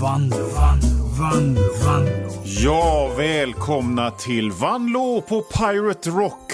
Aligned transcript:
Vanlo, 0.00 0.36
Vanlo, 0.36 1.04
Vanlo, 1.18 1.62
Vanlo. 1.84 2.42
Ja, 2.44 3.10
välkomna 3.16 4.10
till 4.10 4.52
Vanlo 4.52 5.20
på 5.20 5.42
Pirate 5.42 6.10
Rock 6.10 6.52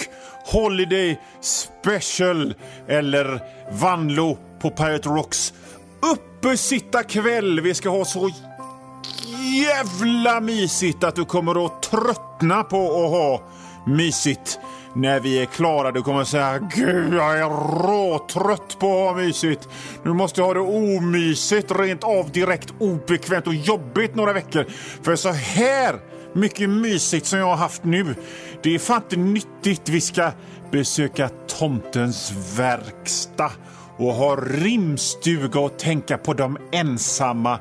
Holiday 0.52 1.20
Special 1.40 2.54
eller 2.88 3.40
Vanlo 3.72 4.38
på 4.60 4.70
Pirate 4.70 5.08
Rocks 5.08 5.52
uppesittarkväll. 6.12 7.60
Vi 7.60 7.74
ska 7.74 7.88
ha 7.88 8.04
så 8.04 8.30
jävla 9.66 10.40
mysigt 10.40 11.04
att 11.04 11.16
du 11.16 11.24
kommer 11.24 11.66
att 11.66 11.82
tröttna 11.82 12.62
på 12.62 13.04
att 13.04 13.10
ha 13.10 13.42
mysigt 13.86 14.58
när 14.94 15.20
vi 15.20 15.42
är 15.42 15.46
klara. 15.46 15.92
Du 15.92 16.02
kommer 16.02 16.24
säga 16.24 16.58
Gud, 16.58 17.14
jag 17.14 17.38
är 17.38 17.48
råtrött 17.82 18.78
på 18.78 18.86
att 18.86 19.14
ha 19.14 19.14
mysigt. 19.14 19.68
Nu 20.02 20.12
måste 20.12 20.40
jag 20.40 20.46
ha 20.46 20.54
det 20.54 20.60
omysigt, 20.60 21.72
rent 21.78 22.04
av 22.04 22.30
direkt 22.30 22.74
obekvämt 22.78 23.46
och 23.46 23.54
jobbigt 23.54 24.14
några 24.14 24.32
veckor. 24.32 24.66
För 25.02 25.16
så 25.16 25.32
här 25.32 26.00
mycket 26.32 26.70
mysigt 26.70 27.26
som 27.26 27.38
jag 27.38 27.46
har 27.46 27.56
haft 27.56 27.84
nu, 27.84 28.14
det 28.62 28.74
är 28.74 28.78
fan 28.78 29.02
inte 29.02 29.16
nyttigt. 29.16 29.88
Vi 29.88 30.00
ska 30.00 30.30
besöka 30.70 31.30
tomtens 31.58 32.32
verkstad 32.58 33.50
och 33.96 34.14
ha 34.14 34.36
rimstuga 34.36 35.60
och 35.60 35.78
tänka 35.78 36.18
på 36.18 36.34
de 36.34 36.58
ensamma 36.72 37.58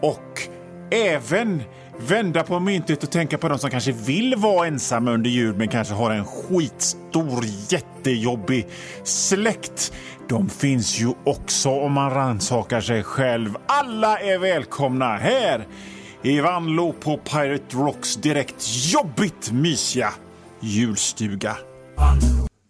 och 0.00 0.48
även 0.90 1.62
vända 1.98 2.42
på 2.42 2.60
myntet 2.60 3.02
och 3.02 3.10
tänka 3.10 3.38
på 3.38 3.48
de 3.48 3.58
som 3.58 3.70
kanske 3.70 3.92
vill 3.92 4.34
vara 4.36 4.66
ensamma 4.66 5.10
under 5.10 5.30
jul 5.30 5.54
men 5.56 5.68
kanske 5.68 5.94
har 5.94 6.10
en 6.10 6.24
skitstor, 6.24 7.44
jättejobbig 7.68 8.66
släkt. 9.04 9.92
De 10.28 10.48
finns 10.48 11.00
ju 11.00 11.12
också 11.24 11.70
om 11.70 11.92
man 11.92 12.10
rannsakar 12.10 12.80
sig 12.80 13.02
själv. 13.02 13.56
Alla 13.66 14.18
är 14.18 14.38
välkomna 14.38 15.16
här 15.16 15.66
i 16.22 16.40
Vanlo 16.40 16.92
på 16.92 17.16
Pirate 17.16 17.76
Rocks 17.76 18.16
direkt 18.16 18.64
jobbigt 18.92 19.52
mysiga 19.52 20.10
julstuga. 20.60 21.56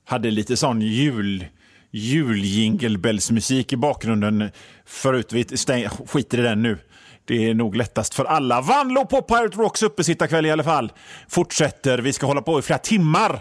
Hade 0.07 0.31
lite 0.31 0.57
sån 0.57 0.81
jul 0.81 1.45
juljingelbellsmusik 1.91 3.73
i 3.73 3.77
bakgrunden 3.77 4.51
förut. 4.87 5.33
Vi 5.33 5.45
stäng, 5.45 5.89
skiter 5.89 6.39
i 6.39 6.43
den 6.43 6.63
nu. 6.63 6.79
Det 7.27 7.51
är 7.51 7.55
nog 7.55 7.77
lättast 7.77 8.15
för 8.15 8.25
alla. 8.25 8.61
Vanlo 8.61 9.07
på 9.07 9.23
Pirate 9.23 9.57
Rocks 9.57 9.83
uppesittarkväll 9.83 10.47
i 10.47 10.51
alla 10.51 10.65
fall. 10.65 10.93
Fortsätter. 11.29 11.99
Vi 11.99 12.13
ska 12.13 12.27
hålla 12.27 12.43
på 12.43 12.59
i 12.59 12.63
flera 12.63 12.79
timmar. 12.79 13.41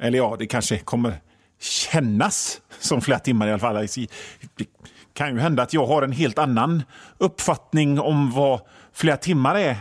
Eller 0.00 0.18
ja, 0.18 0.36
det 0.38 0.46
kanske 0.46 0.78
kommer 0.78 1.14
kännas 1.60 2.60
som 2.78 3.00
flera 3.00 3.18
timmar 3.18 3.48
i 3.48 3.50
alla 3.50 3.58
fall. 3.58 3.74
Det 3.74 4.66
kan 5.14 5.34
ju 5.34 5.40
hända 5.40 5.62
att 5.62 5.72
jag 5.72 5.86
har 5.86 6.02
en 6.02 6.12
helt 6.12 6.38
annan 6.38 6.82
uppfattning 7.18 8.00
om 8.00 8.30
vad 8.30 8.60
flera 8.92 9.16
timmar 9.16 9.54
är 9.54 9.76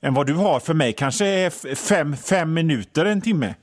än 0.00 0.14
vad 0.14 0.26
du 0.26 0.34
har. 0.34 0.60
För 0.60 0.74
mig 0.74 0.92
kanske 0.92 1.26
är 1.26 1.74
fem, 1.74 2.16
fem 2.16 2.54
minuter 2.54 3.04
en 3.04 3.20
timme. 3.20 3.54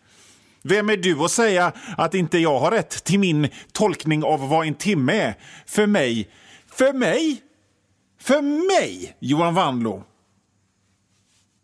Vem 0.64 0.90
är 0.90 0.98
du 0.98 1.20
att 1.20 1.32
säga 1.32 1.72
att 1.98 2.14
inte 2.14 2.38
jag 2.38 2.60
har 2.60 2.72
rätt 2.72 3.04
till 3.04 3.20
min 3.20 3.48
tolkning 3.72 4.24
av 4.24 4.50
vad 4.50 4.68
en 4.68 4.74
timme 4.74 5.14
är? 5.14 5.36
För 5.66 5.88
mig, 5.88 6.30
för 6.72 6.94
mig, 6.94 7.42
för 8.26 8.42
mig, 8.42 9.16
Johan 9.20 9.54
Wanlo, 9.54 10.04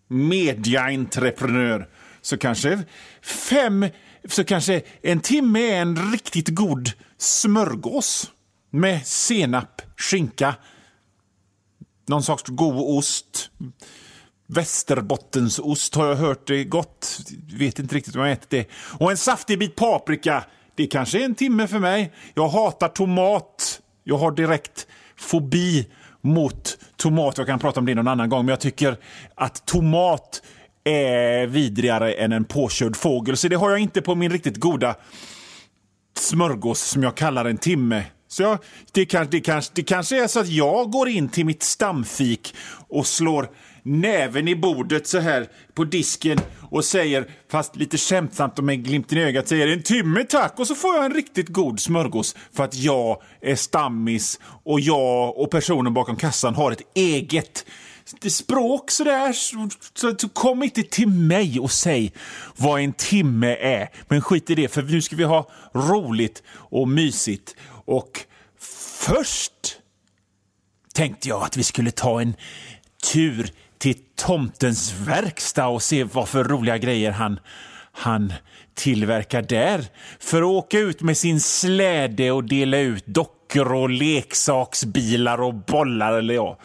mediaentreprenör, 0.07 1.89
så 2.21 2.37
kanske 2.37 2.83
fem, 3.21 3.85
så 4.25 4.43
kanske 4.43 4.81
en 5.01 5.19
timme 5.19 5.59
är 5.59 5.81
en 5.81 6.11
riktigt 6.11 6.47
god 6.49 6.91
smörgås 7.17 8.31
med 8.69 9.07
senap, 9.07 9.81
skinka, 9.97 10.55
någon 12.07 12.23
sorts 12.23 12.49
god 12.49 12.97
ost, 12.97 13.51
Västerbottensost 14.47 15.95
har 15.95 16.07
jag 16.07 16.15
hört 16.15 16.49
är 16.49 16.63
gott. 16.63 17.19
Vet 17.53 17.79
inte 17.79 17.95
riktigt 17.95 18.15
om 18.15 18.21
jag 18.21 18.31
ätit 18.31 18.49
det. 18.49 18.67
Och 18.99 19.11
en 19.11 19.17
saftig 19.17 19.59
bit 19.59 19.75
paprika. 19.75 20.43
Det 20.75 20.87
kanske 20.87 21.19
är 21.19 21.25
en 21.25 21.35
timme 21.35 21.67
för 21.67 21.79
mig. 21.79 22.13
Jag 22.33 22.47
hatar 22.47 22.87
tomat. 22.87 23.81
Jag 24.03 24.17
har 24.17 24.31
direkt 24.31 24.87
fobi 25.15 25.87
mot 26.21 26.77
tomat. 26.97 27.37
Jag 27.37 27.47
kan 27.47 27.59
prata 27.59 27.79
om 27.79 27.85
det 27.85 27.95
någon 27.95 28.07
annan 28.07 28.29
gång, 28.29 28.45
men 28.45 28.49
jag 28.53 28.59
tycker 28.59 28.97
att 29.35 29.65
tomat 29.65 30.41
är 30.83 31.47
vidrigare 31.47 32.13
än 32.13 32.31
en 32.31 32.45
påkörd 32.45 32.95
fågel. 32.95 33.37
Så 33.37 33.47
det 33.47 33.55
har 33.55 33.69
jag 33.69 33.79
inte 33.79 34.01
på 34.01 34.15
min 34.15 34.31
riktigt 34.31 34.57
goda 34.57 34.95
smörgås 36.17 36.81
som 36.81 37.03
jag 37.03 37.15
kallar 37.15 37.45
en 37.45 37.57
timme. 37.57 38.03
Så 38.27 38.43
jag, 38.43 38.57
det, 38.91 39.05
kan, 39.05 39.27
det, 39.31 39.39
kanske, 39.41 39.71
det 39.75 39.83
kanske 39.83 40.23
är 40.23 40.27
så 40.27 40.39
att 40.39 40.47
jag 40.47 40.91
går 40.91 41.09
in 41.09 41.29
till 41.29 41.45
mitt 41.45 41.63
stamfik 41.63 42.55
och 42.89 43.07
slår 43.07 43.49
näven 43.83 44.47
i 44.47 44.55
bordet 44.55 45.07
så 45.07 45.19
här 45.19 45.47
på 45.73 45.83
disken 45.83 46.39
och 46.69 46.85
säger, 46.85 47.29
fast 47.51 47.75
lite 47.75 47.97
skämtsamt 47.97 48.59
och 48.59 48.63
med 48.63 48.83
glimten 48.83 49.17
i 49.17 49.21
ögat, 49.21 49.47
säger 49.47 49.67
en 49.67 49.83
timme 49.83 50.23
tack 50.23 50.59
och 50.59 50.67
så 50.67 50.75
får 50.75 50.95
jag 50.95 51.05
en 51.05 51.13
riktigt 51.13 51.47
god 51.47 51.79
smörgås 51.79 52.35
för 52.53 52.63
att 52.63 52.75
jag 52.75 53.21
är 53.41 53.55
stammis 53.55 54.39
och 54.43 54.79
jag 54.79 55.37
och 55.37 55.51
personen 55.51 55.93
bakom 55.93 56.15
kassan 56.15 56.55
har 56.55 56.71
ett 56.71 56.81
eget 56.95 57.65
språk 58.29 58.91
sådär. 58.91 59.33
Så, 59.33 59.69
så, 59.93 60.15
så 60.17 60.29
kom 60.29 60.63
inte 60.63 60.83
till 60.83 61.07
mig 61.07 61.59
och 61.59 61.71
säg 61.71 62.13
vad 62.57 62.81
en 62.81 62.93
timme 62.93 63.55
är. 63.55 63.89
Men 64.07 64.21
skit 64.21 64.49
i 64.49 64.55
det, 64.55 64.67
för 64.67 64.81
nu 64.81 65.01
ska 65.01 65.15
vi 65.15 65.23
ha 65.23 65.49
roligt 65.73 66.43
och 66.51 66.87
mysigt. 66.87 67.55
Och 67.85 68.25
först 68.99 69.77
tänkte 70.93 71.29
jag 71.29 71.43
att 71.43 71.57
vi 71.57 71.63
skulle 71.63 71.91
ta 71.91 72.21
en 72.21 72.33
tur 73.13 73.51
till 73.81 73.95
tomtens 74.15 74.93
verkstad 74.93 75.67
och 75.67 75.83
se 75.83 76.03
vad 76.03 76.29
för 76.29 76.43
roliga 76.43 76.77
grejer 76.77 77.11
han, 77.11 77.39
han 77.91 78.33
tillverkar 78.73 79.41
där. 79.41 79.85
För 80.19 80.41
att 80.41 80.47
åka 80.47 80.79
ut 80.79 81.01
med 81.01 81.17
sin 81.17 81.39
släde 81.39 82.31
och 82.31 82.43
dela 82.43 82.77
ut 82.77 83.05
dockor 83.05 83.73
och 83.73 83.89
leksaksbilar 83.89 85.41
och 85.41 85.53
bollar. 85.53 86.13
Eller 86.13 86.33
ja, 86.33 86.59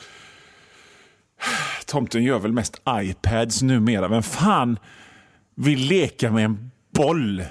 tomten 1.87 2.25
gör 2.25 2.39
väl 2.39 2.53
mest 2.53 2.83
iPads 2.91 3.63
numera. 3.63 4.09
Vem 4.09 4.23
fan 4.23 4.79
vill 5.55 5.81
leka 5.81 6.31
med 6.31 6.45
en 6.45 6.71
boll? 6.95 7.45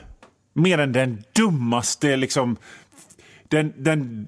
Mer 0.54 0.78
än 0.78 0.92
den 0.92 1.24
dummaste, 1.34 2.16
liksom... 2.16 2.58
Den, 3.48 3.74
den 3.78 4.28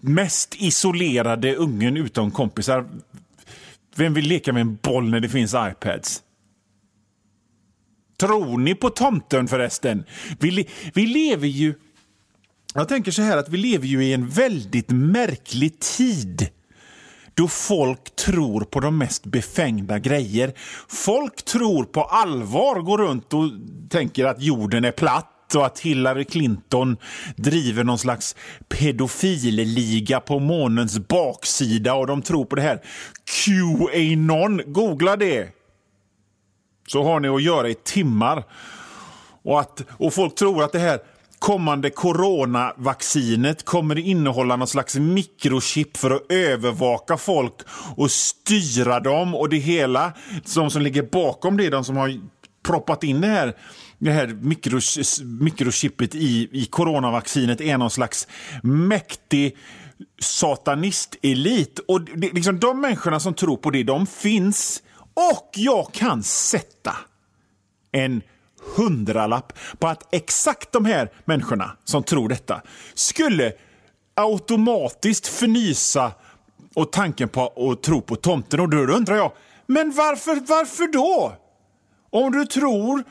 mest 0.00 0.54
isolerade 0.54 1.54
ungen 1.54 1.96
utan 1.96 2.30
kompisar. 2.30 2.86
Vem 3.96 4.14
vill 4.14 4.28
leka 4.28 4.52
med 4.52 4.60
en 4.60 4.78
boll 4.82 5.10
när 5.10 5.20
det 5.20 5.28
finns 5.28 5.54
iPads? 5.54 6.22
Tror 8.20 8.58
ni 8.58 8.74
på 8.74 8.90
tomten 8.90 9.48
förresten? 9.48 10.04
Vi, 10.40 10.68
vi 10.94 11.06
lever 11.06 11.48
ju... 11.48 11.74
Jag 12.74 12.88
tänker 12.88 13.10
så 13.10 13.22
här 13.22 13.36
att 13.36 13.48
vi 13.48 13.56
lever 13.56 13.86
ju 13.86 14.04
i 14.04 14.12
en 14.12 14.28
väldigt 14.28 14.90
märklig 14.90 15.80
tid 15.80 16.48
då 17.34 17.48
folk 17.48 18.16
tror 18.16 18.60
på 18.60 18.80
de 18.80 18.98
mest 18.98 19.26
befängda 19.26 19.98
grejer. 19.98 20.52
Folk 20.88 21.44
tror 21.44 21.84
på 21.84 22.02
allvar, 22.02 22.80
går 22.80 22.98
runt 22.98 23.34
och 23.34 23.50
tänker 23.90 24.24
att 24.24 24.42
jorden 24.42 24.84
är 24.84 24.92
platt 24.92 25.33
och 25.54 25.66
att 25.66 25.80
Hillary 25.80 26.24
Clinton 26.24 26.96
driver 27.36 27.84
någon 27.84 27.98
slags 27.98 28.36
pedofilliga 28.68 30.20
på 30.20 30.38
månens 30.38 30.98
baksida 30.98 31.94
och 31.94 32.06
de 32.06 32.22
tror 32.22 32.44
på 32.44 32.56
det 32.56 32.62
här. 32.62 32.80
Qanon, 33.24 34.62
googla 34.66 35.16
det! 35.16 35.48
Så 36.86 37.02
har 37.02 37.20
ni 37.20 37.28
att 37.28 37.42
göra 37.42 37.68
i 37.68 37.74
timmar. 37.74 38.44
Och, 39.44 39.60
att, 39.60 39.82
och 39.98 40.14
folk 40.14 40.34
tror 40.34 40.62
att 40.62 40.72
det 40.72 40.78
här 40.78 40.98
kommande 41.38 41.90
coronavaccinet 41.90 43.64
kommer 43.64 43.98
innehålla 43.98 44.56
någon 44.56 44.68
slags 44.68 44.96
mikrochip 44.96 45.96
för 45.96 46.10
att 46.10 46.32
övervaka 46.32 47.16
folk 47.16 47.54
och 47.96 48.10
styra 48.10 49.00
dem 49.00 49.34
och 49.34 49.48
det 49.48 49.56
hela. 49.56 50.12
De 50.54 50.70
som 50.70 50.82
ligger 50.82 51.02
bakom 51.02 51.56
det, 51.56 51.70
de 51.70 51.84
som 51.84 51.96
har 51.96 52.20
proppat 52.62 53.04
in 53.04 53.20
det 53.20 53.26
här 53.26 53.54
det 53.98 54.10
här 54.10 54.26
mikros, 54.26 55.20
mikrochippet 55.24 56.14
i, 56.14 56.48
i 56.52 56.66
coronavaccinet 56.66 57.60
är 57.60 57.78
någon 57.78 57.90
slags 57.90 58.28
mäktig 58.62 59.56
satanistelit. 60.18 61.78
Och 61.78 62.00
det, 62.00 62.32
liksom 62.32 62.60
de 62.60 62.80
människorna 62.80 63.20
som 63.20 63.34
tror 63.34 63.56
på 63.56 63.70
det, 63.70 63.82
de 63.82 64.06
finns. 64.06 64.82
Och 65.14 65.50
jag 65.54 65.92
kan 65.92 66.22
sätta 66.22 66.96
en 67.92 68.22
hundralapp 68.76 69.52
på 69.78 69.88
att 69.88 70.14
exakt 70.14 70.72
de 70.72 70.84
här 70.84 71.12
människorna 71.24 71.76
som 71.84 72.02
tror 72.02 72.28
detta 72.28 72.62
skulle 72.94 73.52
automatiskt 74.14 75.26
förnysa 75.26 76.12
och 76.74 76.92
tanken 76.92 77.28
på 77.28 77.70
att 77.72 77.82
tro 77.82 78.00
på 78.00 78.16
tomten. 78.16 78.60
Och 78.60 78.68
då 78.68 78.76
undrar 78.76 79.16
jag, 79.16 79.32
men 79.66 79.92
varför, 79.92 80.34
varför 80.48 80.92
då? 80.92 81.36
Om 82.10 82.32
du 82.32 82.46
tror 82.46 83.04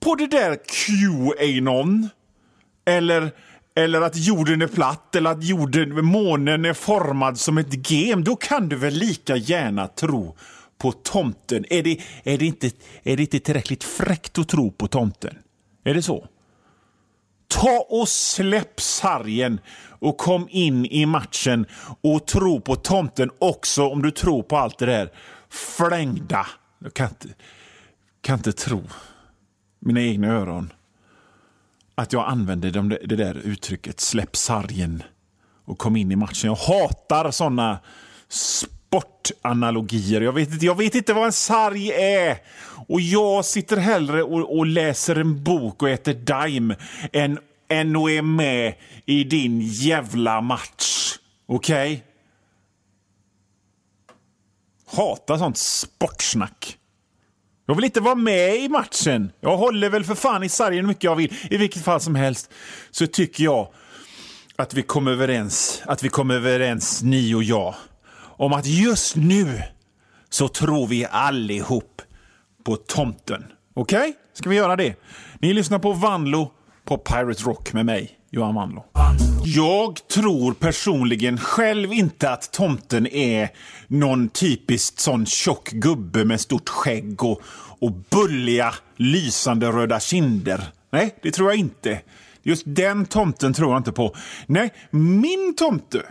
på 0.00 0.14
det 0.14 0.26
där 0.26 0.58
Qanon 0.64 2.08
eller 2.84 3.32
eller 3.74 4.00
att 4.00 4.16
jorden 4.16 4.62
är 4.62 4.66
platt 4.66 5.16
eller 5.16 5.30
att 5.30 5.44
jorden, 5.44 6.04
månen 6.04 6.64
är 6.64 6.72
formad 6.72 7.38
som 7.38 7.58
ett 7.58 7.90
gem, 7.90 8.24
då 8.24 8.36
kan 8.36 8.68
du 8.68 8.76
väl 8.76 8.94
lika 8.94 9.36
gärna 9.36 9.88
tro 9.88 10.36
på 10.78 10.92
tomten. 10.92 11.64
Är 11.70 11.82
det, 11.82 12.00
är 12.24 12.38
det, 12.38 12.46
inte, 12.46 12.70
är 13.02 13.16
det 13.16 13.22
inte 13.22 13.40
tillräckligt 13.40 13.84
fräckt 13.84 14.38
att 14.38 14.48
tro 14.48 14.70
på 14.70 14.88
tomten? 14.88 15.38
Är 15.84 15.94
det 15.94 16.02
så? 16.02 16.26
Ta 17.48 17.86
och 17.88 18.08
släpp 18.08 18.80
sargen 18.80 19.60
och 19.88 20.18
kom 20.18 20.48
in 20.50 20.86
i 20.86 21.06
matchen 21.06 21.66
och 22.00 22.26
tro 22.26 22.60
på 22.60 22.76
tomten 22.76 23.30
också 23.38 23.88
om 23.88 24.02
du 24.02 24.10
tror 24.10 24.42
på 24.42 24.56
allt 24.56 24.78
det 24.78 24.86
där 24.86 25.10
flängda. 25.50 26.46
Jag 26.78 26.94
kan 26.94 27.08
inte, 27.08 27.28
kan 28.20 28.36
inte 28.36 28.52
tro 28.52 28.82
mina 29.80 30.00
egna 30.00 30.28
öron 30.28 30.72
att 31.94 32.12
jag 32.12 32.28
använder 32.28 32.70
det, 32.70 32.98
det 33.06 33.16
där 33.16 33.34
uttrycket 33.34 34.00
släpp 34.00 34.36
sargen 34.36 35.02
och 35.64 35.78
kom 35.78 35.96
in 35.96 36.12
i 36.12 36.16
matchen. 36.16 36.48
Jag 36.48 36.54
hatar 36.54 37.30
såna 37.30 37.78
sportanalogier. 38.28 40.20
Jag 40.20 40.32
vet, 40.32 40.52
inte, 40.52 40.66
jag 40.66 40.76
vet 40.76 40.94
inte 40.94 41.12
vad 41.12 41.26
en 41.26 41.32
sarg 41.32 41.90
är. 41.92 42.38
Och 42.88 43.00
jag 43.00 43.44
sitter 43.44 43.76
hellre 43.76 44.22
och, 44.22 44.58
och 44.58 44.66
läser 44.66 45.16
en 45.16 45.44
bok 45.44 45.82
och 45.82 45.88
äter 45.90 46.14
Daim 46.14 46.74
än, 47.12 47.38
än 47.68 47.96
och 47.96 48.10
är 48.10 48.22
med 48.22 48.74
i 49.06 49.24
din 49.24 49.60
jävla 49.60 50.40
match. 50.40 51.18
Okej? 51.46 51.92
Okay? 51.92 52.00
Hatar 54.98 55.38
sånt 55.38 55.58
sportsnack. 55.58 56.79
Jag 57.70 57.74
vill 57.74 57.84
inte 57.84 58.00
vara 58.00 58.14
med 58.14 58.56
i 58.56 58.68
matchen. 58.68 59.32
Jag 59.40 59.56
håller 59.56 59.90
väl 59.90 60.04
för 60.04 60.14
fan 60.14 60.42
i 60.42 60.48
sargen 60.48 60.80
hur 60.80 60.88
mycket 60.88 61.04
jag 61.04 61.16
vill. 61.16 61.34
I 61.50 61.56
vilket 61.56 61.84
fall 61.84 62.00
som 62.00 62.14
helst 62.14 62.50
så 62.90 63.06
tycker 63.06 63.44
jag 63.44 63.68
att 64.56 64.74
vi 64.74 64.82
kom 64.82 65.08
överens, 65.08 65.82
att 65.86 66.02
vi 66.02 66.08
kom 66.08 66.30
överens, 66.30 67.02
ni 67.02 67.34
och 67.34 67.42
jag, 67.42 67.74
om 68.16 68.52
att 68.52 68.66
just 68.66 69.16
nu 69.16 69.62
så 70.30 70.48
tror 70.48 70.86
vi 70.86 71.06
allihop 71.10 72.02
på 72.64 72.76
tomten. 72.76 73.44
Okej? 73.74 73.98
Okay? 73.98 74.12
Ska 74.32 74.48
vi 74.50 74.56
göra 74.56 74.76
det? 74.76 74.94
Ni 75.38 75.52
lyssnar 75.52 75.78
på 75.78 75.92
Vanlo 75.92 76.52
på 76.84 76.98
Pirate 76.98 77.42
Rock 77.42 77.72
med 77.72 77.86
mig, 77.86 78.19
Johan 78.30 78.54
Wandlo. 78.54 78.84
Jag 79.44 80.08
tror 80.08 80.52
personligen 80.52 81.38
själv 81.38 81.92
inte 81.92 82.30
att 82.30 82.52
tomten 82.52 83.06
är 83.06 83.48
någon 83.86 84.28
typiskt 84.28 85.00
sån 85.00 85.26
tjock 85.26 85.70
gubbe 85.70 86.24
med 86.24 86.40
stort 86.40 86.68
skägg 86.68 87.24
och, 87.24 87.42
och 87.78 87.92
bulliga, 87.92 88.74
lysande 88.96 89.66
röda 89.66 90.00
kinder. 90.00 90.72
Nej, 90.90 91.14
det 91.22 91.30
tror 91.30 91.50
jag 91.50 91.58
inte. 91.58 92.00
Just 92.42 92.62
den 92.66 93.06
tomten 93.06 93.54
tror 93.54 93.70
jag 93.70 93.80
inte 93.80 93.92
på. 93.92 94.16
Nej, 94.46 94.72
min 94.90 95.54
tomte 95.56 96.02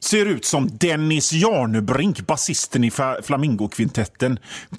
ser 0.00 0.26
ut 0.26 0.44
som 0.44 0.68
Dennis 0.78 1.32
Jarnebrink, 1.32 2.26
basisten 2.26 2.84
i 2.84 2.90
Flamingokvintetten. 3.22 4.38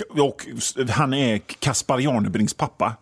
Och 0.09 0.45
han 0.89 1.13
är 1.13 1.37
Kaspar 1.37 1.99
Jarnebrinks 1.99 2.53
pappa. 2.53 2.93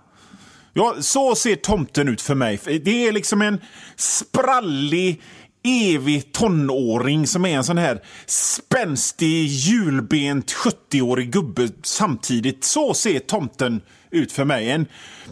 Ja, 0.78 0.96
så 1.00 1.36
ser 1.36 1.56
tomten 1.56 2.10
ut 2.10 2.22
för 2.22 2.36
mig. 2.36 2.60
Det 2.86 3.08
är 3.08 3.12
liksom 3.12 3.42
en 3.42 3.62
sprallig, 3.96 5.22
evig 5.64 6.32
tonåring 6.32 7.28
som 7.28 7.46
är 7.46 7.58
en 7.58 7.64
sån 7.64 7.78
här 7.78 8.04
spänstig, 8.26 9.46
hjulbent 9.46 10.54
70-årig 10.54 11.32
gubbe 11.32 11.70
samtidigt. 11.84 12.64
Så 12.64 12.94
ser 12.94 13.20
tomten 13.20 13.82
ut 14.12 14.32
för 14.32 14.46
mig. 14.46 14.72
En, 14.72 14.86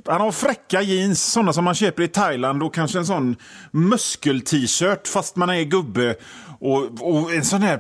han 0.06 0.22
har 0.22 0.32
fräcka 0.32 0.82
jeans, 0.82 1.24
såna 1.24 1.54
som 1.54 1.64
man 1.64 1.76
köper 1.76 2.04
i 2.04 2.08
Thailand 2.08 2.64
och 2.64 2.76
kanske 2.76 2.98
en 2.98 3.06
sån 3.06 3.36
muskel-t-shirt 3.72 5.08
fast 5.08 5.36
man 5.36 5.50
är 5.50 5.64
gubbe. 5.64 6.16
Och, 6.60 6.84
och 7.02 7.34
en 7.34 7.46
sån 7.46 7.62
här 7.62 7.80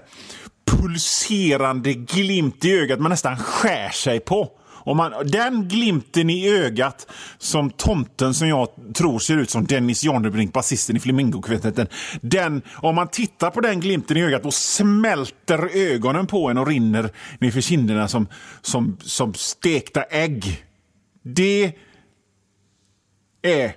pulserande 0.66 1.94
glimt 1.94 2.66
i 2.66 2.72
ögat 2.72 3.00
man 3.00 3.12
nästan 3.12 3.38
skär 3.38 3.90
sig 3.90 4.20
på. 4.20 4.52
Om 4.86 4.98
man, 4.98 5.14
den 5.26 5.68
glimten 5.68 6.30
i 6.30 6.50
ögat 6.50 7.08
som 7.38 7.70
tomten 7.70 8.34
som 8.34 8.48
jag 8.48 8.68
tror 8.94 9.20
ser 9.20 9.38
ut 9.38 9.50
som 9.50 9.66
Dennis 9.66 10.04
Janebrink, 10.04 10.54
basisten 10.54 10.96
i 10.96 11.00
Flamingokvintetten. 11.00 11.88
Den, 12.22 12.62
om 12.76 12.96
man 12.96 13.08
tittar 13.08 13.52
på 13.52 13.62
den 13.62 13.80
glimten 13.80 14.18
i 14.18 14.24
ögat 14.24 14.44
då 14.44 14.52
smälter 14.52 15.70
ögonen 15.74 16.28
på 16.28 16.50
en 16.50 16.58
och 16.58 16.68
rinner 16.68 17.10
nerför 17.40 17.62
kinderna 17.62 18.08
som, 18.08 18.28
som, 18.62 18.98
som 19.02 19.34
stekta 19.34 20.04
ägg. 20.04 20.66
Det 21.24 21.74
är 23.42 23.74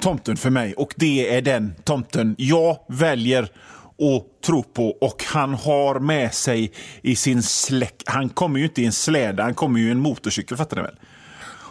tomten 0.00 0.36
för 0.36 0.50
mig 0.50 0.74
och 0.74 0.94
det 0.96 1.34
är 1.34 1.42
den 1.42 1.74
tomten 1.84 2.34
jag 2.38 2.78
väljer 2.88 3.48
och 3.98 4.26
tro 4.44 4.62
på 4.62 4.90
och 4.90 5.24
han 5.24 5.54
har 5.54 6.00
med 6.00 6.34
sig 6.34 6.72
i 7.02 7.16
sin 7.16 7.42
släck, 7.42 8.02
han 8.06 8.28
kommer 8.28 8.58
ju 8.58 8.64
inte 8.64 8.82
i 8.82 8.86
en 8.86 8.92
släde, 8.92 9.42
han 9.42 9.54
kommer 9.54 9.80
ju 9.80 9.88
i 9.88 9.90
en 9.90 10.00
motorcykel 10.00 10.56
fattar 10.56 10.76
ni 10.76 10.82
väl? 10.82 10.96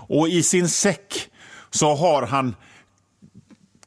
Och 0.09 0.29
i 0.29 0.43
sin 0.43 0.69
säck 0.69 1.29
så 1.69 1.95
har 1.95 2.23
han 2.23 2.55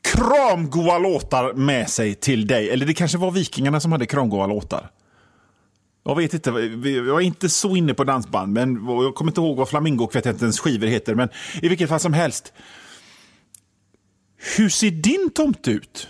kramgoa 0.03 0.99
låtar 0.99 1.53
med 1.55 1.91
sig 1.91 2.15
till 2.15 2.47
dig. 2.47 2.71
Eller 2.71 2.87
det 2.87 2.95
kanske 2.95 3.19
var 3.19 3.31
Vikingarna 3.31 3.81
som 3.81 3.93
hade 3.93 4.07
kramgoa 4.07 4.47
låtar. 4.47 4.91
Jag 6.05 6.17
vet 6.17 6.35
inte, 6.35 6.51
jag 6.51 7.17
är 7.17 7.21
inte 7.21 7.49
så 7.49 7.77
inne 7.77 7.95
på 7.95 8.05
dansband, 8.05 8.53
men 8.53 8.87
jag 8.87 9.15
kommer 9.15 9.31
inte 9.31 9.41
ihåg 9.41 9.57
vad 9.57 9.69
Flamingokvartettens 9.69 10.61
skivor 10.61 10.87
heter. 10.87 11.15
Men 11.15 11.29
i 11.63 11.69
vilket 11.69 11.89
fall 11.89 12.01
som 12.01 12.13
helst. 12.13 12.53
Hur 14.57 14.69
ser 14.69 14.91
din 14.91 15.31
tomte 15.35 15.71
ut? 15.71 16.09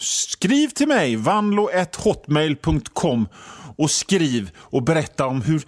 Skriv 0.00 0.68
till 0.68 0.88
mig, 0.88 1.16
vanlo.hotmail.com 1.16 3.28
och 3.76 3.90
skriv 3.90 4.50
och 4.56 4.82
berätta 4.82 5.26
om 5.26 5.42
hur 5.42 5.62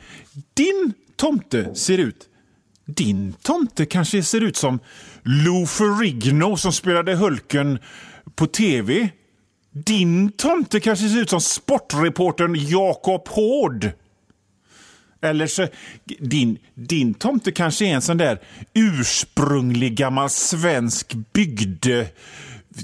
din 0.55 0.93
tomte 1.17 1.75
ser 1.75 1.99
ut. 1.99 2.29
Din 2.87 3.33
tomte 3.33 3.87
kanske 3.87 4.23
ser 4.23 4.41
ut 4.41 4.57
som 4.57 4.79
Lou 5.23 5.67
Ferrigno 5.67 6.57
som 6.57 6.73
spelade 6.73 7.15
Hulken 7.15 7.79
på 8.35 8.47
tv. 8.47 9.09
Din 9.73 10.33
tomte 10.33 10.81
kanske 10.81 11.09
ser 11.09 11.21
ut 11.21 11.31
som 11.31 11.41
sportreportern 11.41 12.57
Jakob 12.59 13.29
Hård. 13.29 13.91
Eller 15.23 15.47
så, 15.47 15.69
din, 16.19 16.59
din 16.75 17.15
tomte 17.15 17.53
kanske 17.53 17.85
är 17.85 17.95
en 17.95 18.03
sån 18.03 18.19
där 18.19 18.41
ursprunglig 18.75 19.97
gammal 19.97 20.31
svensk 20.31 21.15
bygde 21.33 22.07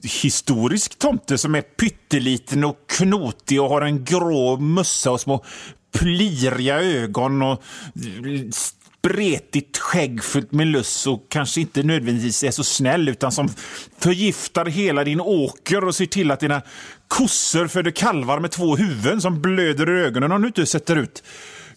historisk 0.02 0.98
tomte 0.98 1.38
som 1.38 1.54
är 1.54 1.62
pytteliten 1.62 2.64
och 2.64 2.76
knotig 2.86 3.62
och 3.62 3.68
har 3.68 3.80
en 3.80 4.04
grå 4.04 4.56
mössa 4.56 5.10
och 5.10 5.20
små 5.20 5.44
pliriga 5.98 6.80
ögon 6.80 7.42
och 7.42 7.52
eh, 7.52 8.50
spretigt 8.50 9.78
skägg 9.78 10.24
fullt 10.24 10.52
med 10.52 10.66
löss 10.66 11.06
och 11.06 11.26
kanske 11.28 11.60
inte 11.60 11.82
nödvändigtvis 11.82 12.44
är 12.44 12.50
så 12.50 12.64
snäll 12.64 13.08
utan 13.08 13.32
som 13.32 13.48
förgiftar 13.98 14.66
hela 14.66 15.04
din 15.04 15.20
åker 15.20 15.84
och 15.84 15.94
ser 15.94 16.06
till 16.06 16.30
att 16.30 16.40
dina 16.40 16.62
kossor 17.08 17.66
föder 17.66 17.90
kalvar 17.90 18.40
med 18.40 18.50
två 18.50 18.76
huvuden 18.76 19.20
som 19.20 19.42
blöder 19.42 19.96
i 19.96 20.00
ögonen 20.00 20.32
om 20.32 20.42
du 20.42 20.46
inte 20.46 20.66
sätter 20.66 20.96
ut 20.96 21.22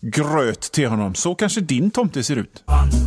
gröt 0.02 0.62
till 0.62 0.88
honom. 0.88 1.16
Så 1.16 1.36
kanske 1.36 1.62
din 1.62 1.92
tomte 1.92 2.24
ser 2.24 2.36
ut. 2.36 2.64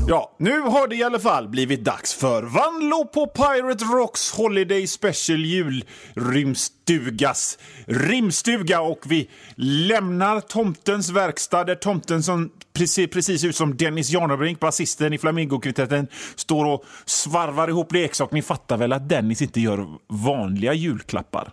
Ja, 0.08 0.36
nu 0.38 0.60
har 0.60 0.88
det 0.88 0.96
i 0.96 1.02
alla 1.02 1.18
fall 1.18 1.48
blivit 1.48 1.84
dags 1.84 2.14
för 2.14 2.42
Vanlo 2.42 3.04
på 3.04 3.26
Pirate 3.26 3.84
Rocks 3.84 4.30
Holiday 4.30 4.86
Special 4.86 5.44
Julrimstugas 5.44 7.58
rimstuga 7.86 8.80
och 8.80 9.00
vi 9.06 9.30
lämnar 9.54 10.40
tomtens 10.40 11.10
verkstad 11.10 11.64
där 11.64 11.74
tomten 11.74 12.22
som 12.22 12.50
precis, 12.72 13.10
precis 13.10 13.44
ut 13.44 13.56
som 13.56 13.76
Dennis 13.76 14.10
Janebrink, 14.10 14.60
basisten 14.60 15.12
i 15.12 15.18
Flamingokvintetten, 15.18 16.06
står 16.34 16.64
och 16.64 16.84
svarvar 17.04 17.68
ihop 17.68 17.92
leksaker. 17.92 18.34
Ni 18.34 18.42
fattar 18.42 18.76
väl 18.76 18.92
att 18.92 19.08
Dennis 19.08 19.42
inte 19.42 19.60
gör 19.60 19.86
vanliga 20.08 20.74
julklappar? 20.74 21.52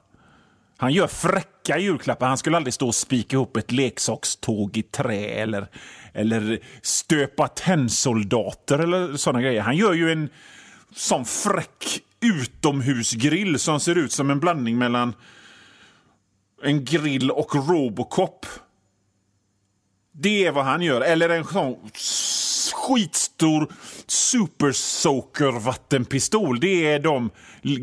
Han 0.82 0.94
gör 0.94 1.08
fräcka 1.08 1.78
julklappar. 1.78 2.28
Han 2.28 2.38
skulle 2.38 2.58
aldrig 2.58 2.74
stå 2.74 2.88
och 2.88 2.96
spika 2.96 3.36
ihop 3.36 3.58
ett 3.58 3.72
leksakståg 3.72 4.78
i 4.78 4.82
trä 4.82 5.26
eller, 5.26 5.68
eller 6.14 6.60
stöpa 6.82 7.48
tennsoldater 7.48 8.80
eller 8.80 9.18
sådana 9.18 9.42
grejer. 9.42 9.62
Han 9.62 9.78
gör 9.78 9.94
ju 9.94 10.12
en 10.12 10.30
sån 10.96 11.26
fräck 11.26 12.00
utomhusgrill 12.22 13.60
som 13.60 13.80
ser 13.80 13.98
ut 13.98 14.12
som 14.12 14.30
en 14.30 14.40
blandning 14.40 14.78
mellan 14.78 15.14
en 16.64 16.86
grill 16.86 17.32
och 17.32 17.56
Robocop. 17.56 18.46
Det 20.12 20.46
är 20.46 20.52
vad 20.52 20.66
han 20.66 20.82
gör. 20.82 21.02
Eller 21.02 21.30
en 21.30 21.46
sån 21.46 21.76
skitstor 22.74 23.74
super 24.08 24.72
soaker 24.72 25.60
vattenpistol. 25.60 26.60
Det 26.60 26.92
är 26.92 27.00
de 27.00 27.30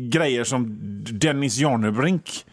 grejer 0.09 0.43
som 0.43 0.77
Dennis 1.11 1.57
Jarnebrink 1.57 2.45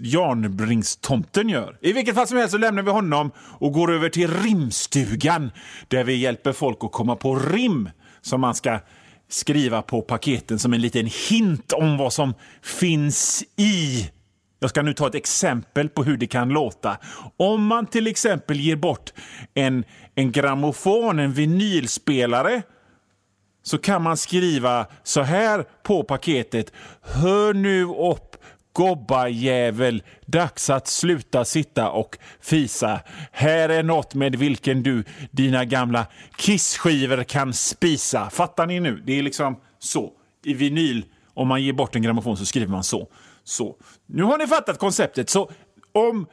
Jarnbringstomten 0.00 1.48
gör. 1.48 1.78
I 1.80 1.92
vilket 1.92 2.14
fall 2.14 2.26
som 2.26 2.36
helst 2.36 2.52
så 2.52 2.58
lämnar 2.58 2.82
vi 2.82 2.90
honom 2.90 3.30
och 3.38 3.72
går 3.72 3.92
över 3.92 4.08
till 4.08 4.30
rimstugan 4.30 5.50
där 5.88 6.04
vi 6.04 6.14
hjälper 6.14 6.52
folk 6.52 6.78
att 6.80 6.92
komma 6.92 7.16
på 7.16 7.34
rim 7.34 7.90
som 8.20 8.40
man 8.40 8.54
ska 8.54 8.80
skriva 9.28 9.82
på 9.82 10.02
paketen 10.02 10.58
som 10.58 10.72
en 10.72 10.80
liten 10.80 11.06
hint 11.30 11.72
om 11.72 11.96
vad 11.96 12.12
som 12.12 12.34
finns 12.62 13.44
i. 13.56 14.10
Jag 14.60 14.70
ska 14.70 14.82
nu 14.82 14.94
ta 14.94 15.06
ett 15.06 15.14
exempel 15.14 15.88
på 15.88 16.04
hur 16.04 16.16
det 16.16 16.26
kan 16.26 16.48
låta. 16.48 16.96
Om 17.36 17.66
man 17.66 17.86
till 17.86 18.06
exempel 18.06 18.60
ger 18.60 18.76
bort 18.76 19.12
en, 19.54 19.84
en 20.14 20.32
grammofon, 20.32 21.18
en 21.18 21.32
vinylspelare, 21.32 22.62
så 23.62 23.78
kan 23.78 24.02
man 24.02 24.16
skriva 24.16 24.86
så 25.02 25.22
här 25.22 25.64
på 25.82 26.04
paketet. 26.04 26.72
Hör 27.02 27.54
nu 27.54 27.84
upp 27.84 28.33
Gobbajävel, 28.74 30.02
dags 30.26 30.70
att 30.70 30.88
sluta 30.88 31.44
sitta 31.44 31.90
och 31.90 32.18
fisa. 32.40 33.00
Här 33.32 33.68
är 33.68 33.82
något 33.82 34.14
med 34.14 34.36
vilken 34.36 34.82
du 34.82 35.04
dina 35.30 35.64
gamla 35.64 36.06
kissskivor 36.36 37.24
kan 37.24 37.52
spisa. 37.52 38.30
Fattar 38.30 38.66
ni 38.66 38.80
nu? 38.80 39.02
Det 39.06 39.18
är 39.18 39.22
liksom 39.22 39.56
så. 39.78 40.12
I 40.44 40.54
vinyl, 40.54 41.04
om 41.34 41.48
man 41.48 41.62
ger 41.62 41.72
bort 41.72 41.96
en 41.96 42.02
grammofon 42.02 42.36
så 42.36 42.46
skriver 42.46 42.66
man 42.66 42.84
så. 42.84 43.08
Så. 43.44 43.76
Nu 44.06 44.22
har 44.22 44.38
ni 44.38 44.46
fattat 44.46 44.78
konceptet. 44.78 45.30
Så 45.30 45.50
om 45.92 46.26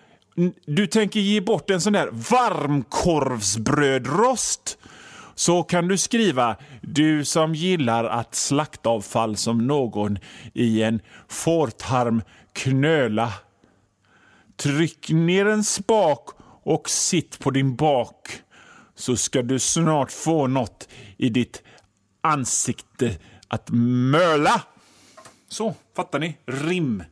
du 0.65 0.87
tänker 0.87 1.19
ge 1.19 1.41
bort 1.41 1.69
en 1.69 1.81
sån 1.81 1.93
där 1.93 2.09
varmkorvsbrödrost 2.11 4.77
så 5.35 5.63
kan 5.63 5.87
du 5.87 5.97
skriva 5.97 6.55
du 6.81 7.25
som 7.25 7.55
gillar 7.55 8.03
att 8.03 8.35
slaktavfall 8.35 9.37
som 9.37 9.67
någon 9.67 10.17
i 10.53 10.81
en 10.81 11.01
fårtarm 11.27 12.21
knöla. 12.53 13.33
Tryck 14.57 15.09
ner 15.09 15.45
en 15.45 15.63
spak 15.63 16.29
och 16.63 16.89
sitt 16.89 17.39
på 17.39 17.51
din 17.51 17.75
bak 17.75 18.41
så 18.95 19.15
ska 19.15 19.41
du 19.41 19.59
snart 19.59 20.11
få 20.11 20.47
något 20.47 20.87
i 21.17 21.29
ditt 21.29 21.63
ansikte 22.21 23.17
att 23.47 23.69
möla. 24.11 24.61
Så, 25.49 25.75
fattar 25.95 26.19
ni? 26.19 26.37
Rim. 26.45 27.03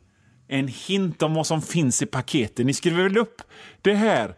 En 0.48 0.68
hint 0.68 1.22
om 1.22 1.34
vad 1.34 1.46
som 1.46 1.62
finns 1.62 2.02
i 2.02 2.06
paketet. 2.06 2.66
Ni 2.66 2.74
skriver 2.74 3.02
väl 3.02 3.18
upp 3.18 3.42
det 3.82 3.94
här 3.94 4.34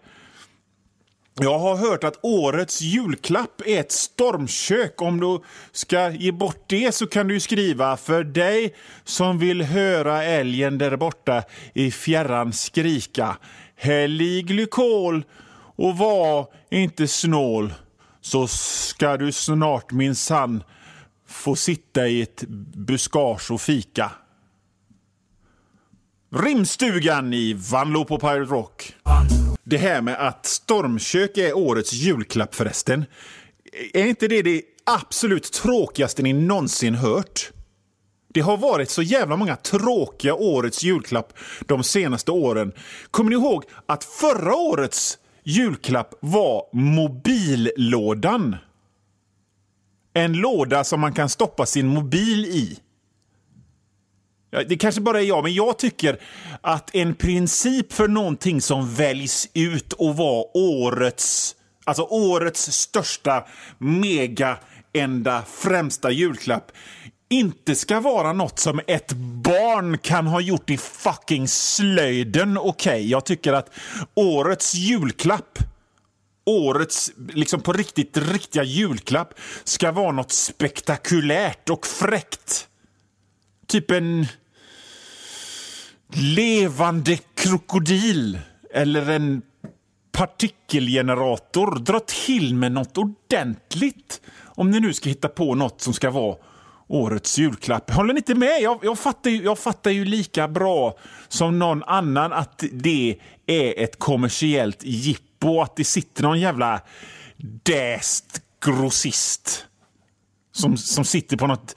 jag 1.34 1.58
har 1.58 1.76
hört 1.76 2.04
att 2.04 2.18
årets 2.22 2.80
julklapp 2.80 3.62
är 3.66 3.80
ett 3.80 3.92
stormkök. 3.92 5.02
Om 5.02 5.20
du 5.20 5.42
ska 5.72 6.10
ge 6.10 6.32
bort 6.32 6.64
det 6.66 6.94
så 6.94 7.06
kan 7.06 7.28
du 7.28 7.40
skriva 7.40 7.96
för 7.96 8.24
dig 8.24 8.74
som 9.04 9.38
vill 9.38 9.62
höra 9.62 10.24
älgen 10.24 10.78
där 10.78 10.96
borta 10.96 11.42
i 11.74 11.90
fjärran 11.90 12.52
skrika. 12.52 13.36
Häll 13.76 14.20
i 14.20 14.42
glykol 14.42 15.24
och 15.76 15.98
var 15.98 16.46
inte 16.70 17.08
snål 17.08 17.74
så 18.20 18.46
ska 18.46 19.16
du 19.16 19.32
snart 19.32 19.92
minsann 19.92 20.62
få 21.28 21.56
sitta 21.56 22.08
i 22.08 22.22
ett 22.22 22.44
buskage 22.76 23.50
och 23.50 23.60
fika. 23.60 24.10
Rimstugan 26.34 27.32
i 27.32 27.52
Vanlo 27.52 28.04
på 28.04 28.18
Pirate 28.18 28.52
Rock. 28.52 28.94
Det 29.72 29.78
här 29.78 30.02
med 30.02 30.28
att 30.28 30.46
stormkök 30.46 31.38
är 31.38 31.56
årets 31.56 31.92
julklapp 31.92 32.54
förresten. 32.54 33.04
Är 33.92 34.06
inte 34.06 34.28
det 34.28 34.42
det 34.42 34.62
absolut 34.84 35.52
tråkigaste 35.52 36.22
ni 36.22 36.32
någonsin 36.32 36.94
hört? 36.94 37.50
Det 38.28 38.40
har 38.40 38.56
varit 38.56 38.90
så 38.90 39.02
jävla 39.02 39.36
många 39.36 39.56
tråkiga 39.56 40.34
årets 40.34 40.82
julklapp 40.82 41.32
de 41.60 41.82
senaste 41.84 42.30
åren. 42.30 42.72
Kommer 43.10 43.30
ni 43.30 43.36
ihåg 43.36 43.64
att 43.86 44.04
förra 44.04 44.54
årets 44.54 45.18
julklapp 45.44 46.14
var 46.20 46.64
mobillådan? 46.72 48.56
En 50.12 50.32
låda 50.32 50.84
som 50.84 51.00
man 51.00 51.12
kan 51.12 51.28
stoppa 51.28 51.66
sin 51.66 51.86
mobil 51.86 52.44
i. 52.44 52.78
Det 54.68 54.76
kanske 54.76 55.00
bara 55.00 55.20
är 55.20 55.24
jag, 55.24 55.42
men 55.42 55.54
jag 55.54 55.78
tycker 55.78 56.18
att 56.60 56.94
en 56.94 57.14
princip 57.14 57.92
för 57.92 58.08
någonting 58.08 58.60
som 58.60 58.94
väljs 58.94 59.48
ut 59.54 59.92
och 59.92 60.16
var 60.16 60.46
årets, 60.54 61.54
alltså 61.84 62.02
årets 62.02 62.72
största 62.72 63.44
mega 63.78 64.58
enda 64.92 65.42
främsta 65.42 66.10
julklapp 66.10 66.72
inte 67.28 67.74
ska 67.74 68.00
vara 68.00 68.32
något 68.32 68.58
som 68.58 68.80
ett 68.86 69.12
barn 69.12 69.98
kan 69.98 70.26
ha 70.26 70.40
gjort 70.40 70.70
i 70.70 70.78
fucking 70.78 71.48
slöjden. 71.48 72.58
Okej, 72.58 72.92
okay, 72.92 73.08
jag 73.08 73.24
tycker 73.24 73.52
att 73.52 73.70
årets 74.14 74.74
julklapp 74.74 75.58
årets, 76.44 77.12
liksom 77.28 77.60
på 77.60 77.72
riktigt 77.72 78.16
riktiga 78.16 78.62
julklapp 78.62 79.34
ska 79.64 79.92
vara 79.92 80.12
något 80.12 80.32
spektakulärt 80.32 81.70
och 81.70 81.86
fräckt. 81.86 82.68
Typ 83.66 83.90
en 83.90 84.26
levande 86.12 87.18
krokodil 87.34 88.38
eller 88.74 89.10
en 89.10 89.42
partikelgenerator. 90.12 91.78
Dra 91.78 92.00
till 92.00 92.54
med 92.54 92.72
något 92.72 92.98
ordentligt 92.98 94.20
om 94.44 94.70
ni 94.70 94.80
nu 94.80 94.92
ska 94.92 95.08
hitta 95.08 95.28
på 95.28 95.54
något 95.54 95.80
som 95.80 95.92
ska 95.94 96.10
vara 96.10 96.36
årets 96.88 97.38
julklapp. 97.38 97.90
Håller 97.90 98.14
ni 98.14 98.18
inte 98.18 98.34
med? 98.34 98.62
Jag, 98.62 98.78
jag, 98.82 98.98
fattar 98.98 99.30
ju, 99.30 99.42
jag 99.42 99.58
fattar 99.58 99.90
ju 99.90 100.04
lika 100.04 100.48
bra 100.48 100.98
som 101.28 101.58
någon 101.58 101.82
annan 101.82 102.32
att 102.32 102.64
det 102.72 103.16
är 103.46 103.84
ett 103.84 103.98
kommersiellt 103.98 104.82
jippo. 104.82 105.60
Att 105.60 105.76
det 105.76 105.84
sitter 105.84 106.22
någon 106.22 106.40
jävla 106.40 106.80
däst 107.62 108.42
grossist 108.66 109.66
som, 110.52 110.76
som 110.76 111.04
sitter 111.04 111.36
på 111.36 111.46
något 111.46 111.76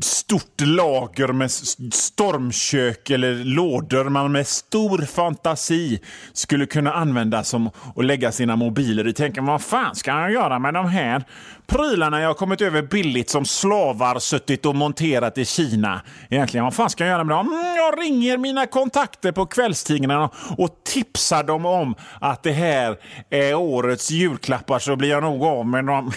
stort 0.00 0.60
lager 0.60 1.28
med 1.28 1.50
stormkök 1.92 3.10
eller 3.10 3.44
lådor 3.44 4.04
man 4.04 4.32
med 4.32 4.46
stor 4.46 4.98
fantasi 4.98 6.00
skulle 6.32 6.66
kunna 6.66 6.92
använda 6.92 7.44
som 7.44 7.70
att 7.96 8.04
lägga 8.04 8.32
sina 8.32 8.56
mobiler 8.56 9.08
i. 9.08 9.12
Tänker 9.12 9.40
vad 9.40 9.62
fan 9.62 9.94
ska 9.94 10.10
jag 10.10 10.32
göra 10.32 10.58
med 10.58 10.74
de 10.74 10.88
här 10.88 11.24
prylarna 11.66 12.20
jag 12.20 12.28
har 12.28 12.34
kommit 12.34 12.60
över 12.60 12.82
billigt 12.82 13.30
som 13.30 13.44
slavar 13.44 14.18
suttit 14.18 14.66
och 14.66 14.74
monterat 14.74 15.38
i 15.38 15.44
Kina? 15.44 16.02
Egentligen, 16.30 16.64
vad 16.64 16.74
fan 16.74 16.90
ska 16.90 17.04
jag 17.04 17.10
göra 17.10 17.24
med 17.24 17.36
dem? 17.36 17.48
Mm, 17.48 17.76
jag 17.76 18.00
ringer 18.00 18.38
mina 18.38 18.66
kontakter 18.66 19.32
på 19.32 19.46
kvällstidningarna 19.46 20.30
och 20.58 20.80
tipsar 20.84 21.44
dem 21.44 21.66
om 21.66 21.94
att 22.20 22.42
det 22.42 22.52
här 22.52 22.96
är 23.30 23.54
årets 23.54 24.10
julklappar 24.10 24.78
så 24.78 24.96
blir 24.96 25.10
jag 25.10 25.22
nog 25.22 25.44
av 25.44 25.66
med 25.66 25.84
dem. 25.84 26.12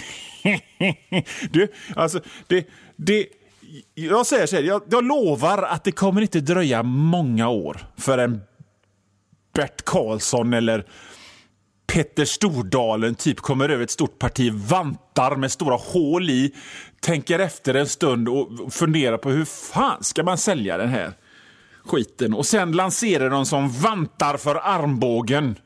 du, 1.50 1.68
alltså, 1.96 2.20
det, 2.46 2.66
det 2.96 3.26
jag 3.94 4.26
säger 4.26 4.46
så 4.46 4.56
här, 4.56 4.62
jag, 4.62 4.82
jag, 4.90 5.04
lovar 5.04 5.62
att 5.62 5.84
det 5.84 5.92
kommer 5.92 6.20
inte 6.20 6.40
dröja 6.40 6.82
många 6.82 7.48
år 7.48 7.86
förrän 7.96 8.40
Bert 9.54 9.84
Karlsson 9.84 10.52
eller 10.52 10.86
Petter 11.86 12.24
Stordalen 12.24 13.14
typ 13.14 13.40
kommer 13.40 13.68
över 13.68 13.84
ett 13.84 13.90
stort 13.90 14.18
parti 14.18 14.52
vantar 14.52 15.36
med 15.36 15.52
stora 15.52 15.76
hål 15.76 16.30
i, 16.30 16.54
tänker 17.00 17.38
efter 17.38 17.74
en 17.74 17.86
stund 17.86 18.28
och 18.28 18.72
funderar 18.72 19.18
på 19.18 19.30
hur 19.30 19.44
fan 19.44 20.04
ska 20.04 20.22
man 20.22 20.38
sälja 20.38 20.78
den 20.78 20.88
här 20.88 21.12
skiten 21.84 22.34
och 22.34 22.46
sen 22.46 22.72
lanserar 22.72 23.30
de 23.30 23.46
som 23.46 23.68
vantar 23.68 24.36
för 24.36 24.54
armbågen. 24.54 25.58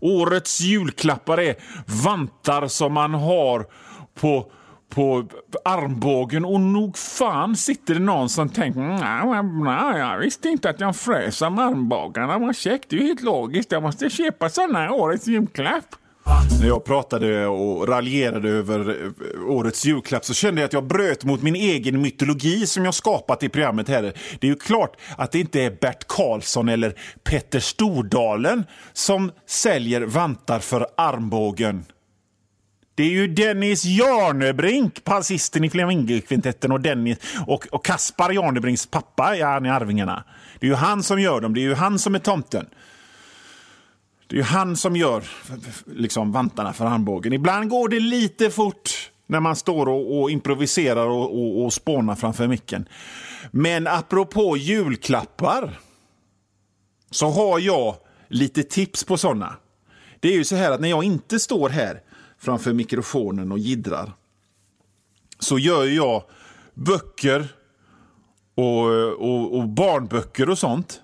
Årets 0.00 0.60
julklappar 0.60 1.40
är 1.40 1.56
vantar 2.04 2.68
som 2.68 2.92
man 2.92 3.14
har 3.14 3.66
på 4.14 4.52
på 4.88 5.28
armbågen 5.64 6.44
och 6.44 6.60
nog 6.60 6.98
fan 6.98 7.56
sitter 7.56 7.94
det 7.94 8.00
någon 8.00 8.28
som 8.28 8.48
tänker 8.48 8.80
mm, 8.80 9.64
nej, 9.64 9.98
jag 9.98 10.18
visste 10.18 10.48
inte 10.48 10.70
att 10.70 10.80
jag 10.80 10.96
frös 10.96 11.42
om 11.42 11.58
armbågarna. 11.58 12.38
Vad 12.38 12.56
käckt, 12.56 12.90
det 12.90 12.96
är 12.96 13.00
ju 13.00 13.06
helt 13.06 13.22
logiskt. 13.22 13.72
Jag 13.72 13.82
måste 13.82 14.10
köpa 14.10 14.48
sådana 14.48 14.92
årets 14.92 15.26
julklapp. 15.26 15.84
När 16.60 16.66
jag 16.66 16.84
pratade 16.84 17.46
och 17.46 17.88
raljerade 17.88 18.48
över 18.48 18.90
eh, 18.90 19.50
årets 19.50 19.86
julklapp 19.86 20.24
så 20.24 20.34
kände 20.34 20.60
jag 20.60 20.66
att 20.66 20.72
jag 20.72 20.86
bröt 20.86 21.24
mot 21.24 21.42
min 21.42 21.54
egen 21.54 22.02
mytologi 22.02 22.66
som 22.66 22.84
jag 22.84 22.94
skapat 22.94 23.42
i 23.42 23.48
programmet. 23.48 23.88
här. 23.88 24.02
Det 24.40 24.46
är 24.46 24.50
ju 24.50 24.56
klart 24.56 24.96
att 25.16 25.32
det 25.32 25.38
inte 25.38 25.62
är 25.62 25.70
Bert 25.80 26.04
Karlsson 26.06 26.68
eller 26.68 26.94
Petter 27.22 27.60
Stordalen 27.60 28.64
som 28.92 29.32
säljer 29.46 30.02
vantar 30.02 30.58
för 30.58 30.86
armbågen. 30.96 31.84
Det 32.94 33.02
är 33.02 33.10
ju 33.10 33.26
Dennis 33.26 33.84
Jarnebrink, 33.84 35.04
passisten 35.04 35.64
i 35.64 35.70
Flamingokvintetten 35.70 36.72
och, 36.72 36.80
Dennis, 36.80 37.18
och, 37.46 37.66
och 37.70 37.84
Kaspar 37.84 38.32
Jarnebrinks 38.32 38.86
pappa, 38.86 39.36
ja, 39.36 39.46
han 39.46 39.66
i 39.66 39.70
Arvingarna. 39.70 40.24
Det 40.58 40.66
är 40.66 40.70
ju 40.70 40.76
han 40.76 41.02
som 41.02 41.20
gör 41.20 41.40
dem, 41.40 41.54
det 41.54 41.60
är 41.60 41.62
ju 41.62 41.74
han 41.74 41.98
som 41.98 42.14
är 42.14 42.18
tomten. 42.18 42.66
Det 44.26 44.36
är 44.36 44.38
ju 44.38 44.44
han 44.44 44.76
som 44.76 44.96
gör 44.96 45.24
liksom, 45.86 46.32
vantarna 46.32 46.72
för 46.72 46.86
armbågen. 46.86 47.32
Ibland 47.32 47.70
går 47.70 47.88
det 47.88 48.00
lite 48.00 48.50
fort 48.50 49.10
när 49.26 49.40
man 49.40 49.56
står 49.56 49.88
och, 49.88 50.20
och 50.20 50.30
improviserar 50.30 51.06
och, 51.06 51.40
och, 51.40 51.64
och 51.64 51.72
spånar 51.72 52.14
framför 52.14 52.48
micken. 52.48 52.88
Men 53.50 53.86
apropå 53.86 54.56
julklappar 54.56 55.78
så 57.10 57.30
har 57.30 57.58
jag 57.58 57.96
lite 58.28 58.62
tips 58.62 59.04
på 59.04 59.16
sådana. 59.16 59.56
Det 60.20 60.28
är 60.28 60.36
ju 60.36 60.44
så 60.44 60.56
här 60.56 60.70
att 60.70 60.80
när 60.80 60.88
jag 60.88 61.04
inte 61.04 61.40
står 61.40 61.68
här 61.68 62.00
framför 62.44 62.72
mikrofonen 62.72 63.52
och 63.52 63.58
gidrar 63.58 64.12
så 65.38 65.58
gör 65.58 65.84
jag 65.84 66.22
böcker 66.74 67.48
och, 68.54 68.86
och, 69.12 69.58
och 69.58 69.68
barnböcker 69.68 70.50
och 70.50 70.58
sånt. 70.58 71.00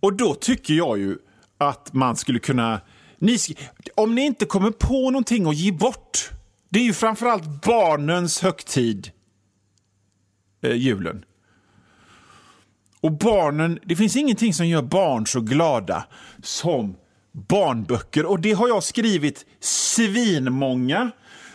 Och 0.00 0.12
då 0.12 0.34
tycker 0.34 0.74
jag 0.74 0.98
ju 0.98 1.18
att 1.58 1.92
man 1.92 2.16
skulle 2.16 2.38
kunna... 2.38 2.80
Ni, 3.18 3.38
om 3.94 4.14
ni 4.14 4.22
inte 4.22 4.44
kommer 4.44 4.70
på 4.70 5.10
någonting 5.10 5.46
att 5.46 5.56
ge 5.56 5.72
bort. 5.72 6.30
Det 6.68 6.78
är 6.78 6.84
ju 6.84 6.92
framförallt 6.92 7.62
barnens 7.62 8.42
högtid, 8.42 9.10
eh, 10.62 10.76
julen. 10.76 11.24
Och 13.00 13.12
barnen, 13.12 13.78
det 13.84 13.96
finns 13.96 14.16
ingenting 14.16 14.54
som 14.54 14.66
gör 14.66 14.82
barn 14.82 15.26
så 15.26 15.40
glada 15.40 16.06
som 16.42 16.96
barnböcker. 17.36 18.26
Och 18.26 18.40
det 18.40 18.52
har 18.52 18.68
jag 18.68 18.82
skrivit 18.82 19.46
svinmånga. 19.60 21.10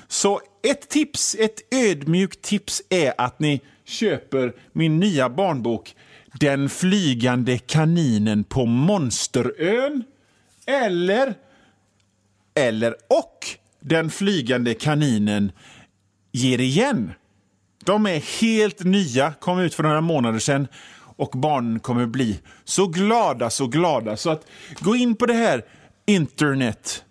Så 0.08 0.42
ett 0.64 0.90
tips, 0.90 1.36
ett 1.40 1.74
ödmjukt 1.76 2.42
tips 2.42 2.82
är 2.90 3.14
att 3.18 3.40
ni 3.40 3.62
köper 3.86 4.54
min 4.74 5.00
nya 5.00 5.30
barnbok 5.30 5.96
Den 6.40 6.70
flygande 6.70 7.58
kaninen 7.58 8.44
på 8.44 8.66
Monsterön. 8.66 10.04
Eller, 10.66 11.34
eller 12.56 12.96
och 13.10 13.48
Den 13.80 14.10
flygande 14.10 14.74
kaninen 14.74 15.52
ger 16.32 16.60
igen. 16.60 17.12
De 17.86 18.06
är 18.06 18.42
helt 18.42 18.84
nya, 18.84 19.34
kom 19.34 19.60
ut 19.60 19.76
för 19.76 19.84
några 19.84 20.02
månader 20.02 20.40
sedan 20.40 20.68
och 21.22 21.32
barnen 21.40 21.80
kommer 21.80 22.06
bli 22.06 22.40
så 22.64 22.88
glada, 22.88 23.50
så 23.50 23.68
glada. 23.68 24.18
Så 24.18 24.30
att 24.30 24.46
gå 24.80 24.96
in 24.96 25.16
på 25.16 25.26
det 25.26 25.34
här 25.34 25.66
internet 26.08 27.04